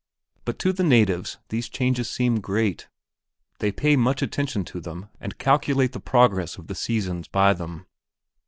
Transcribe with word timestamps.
But 0.45 0.57
to 0.57 0.73
the 0.73 0.83
natives 0.83 1.37
these 1.49 1.69
changes 1.69 2.09
seem 2.09 2.39
great, 2.39 2.87
they 3.59 3.71
pay 3.71 3.95
much 3.95 4.23
attention 4.23 4.65
to 4.65 4.79
them 4.81 5.09
and 5.19 5.37
calculate 5.37 5.91
the 5.91 5.99
progress 5.99 6.57
of 6.57 6.65
the 6.65 6.73
seasons 6.73 7.27
by 7.27 7.53
them. 7.53 7.85